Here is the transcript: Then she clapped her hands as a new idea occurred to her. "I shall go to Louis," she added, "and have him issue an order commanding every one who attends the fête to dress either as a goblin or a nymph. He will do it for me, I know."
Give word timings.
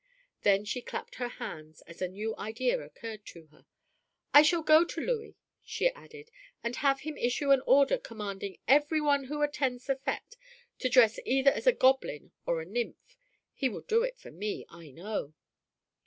Then 0.41 0.65
she 0.65 0.81
clapped 0.81 1.17
her 1.21 1.27
hands 1.27 1.81
as 1.81 2.01
a 2.01 2.07
new 2.07 2.35
idea 2.35 2.79
occurred 2.79 3.23
to 3.27 3.45
her. 3.51 3.67
"I 4.33 4.41
shall 4.41 4.63
go 4.63 4.83
to 4.83 4.99
Louis," 4.99 5.35
she 5.63 5.89
added, 5.91 6.31
"and 6.63 6.75
have 6.77 7.01
him 7.01 7.15
issue 7.17 7.51
an 7.51 7.61
order 7.67 7.99
commanding 7.99 8.57
every 8.67 8.99
one 8.99 9.25
who 9.25 9.43
attends 9.43 9.85
the 9.85 9.95
fête 9.97 10.37
to 10.79 10.89
dress 10.89 11.19
either 11.23 11.51
as 11.51 11.67
a 11.67 11.71
goblin 11.71 12.31
or 12.47 12.61
a 12.61 12.65
nymph. 12.65 13.15
He 13.53 13.69
will 13.69 13.81
do 13.81 14.01
it 14.01 14.17
for 14.17 14.31
me, 14.31 14.65
I 14.69 14.89
know." 14.89 15.35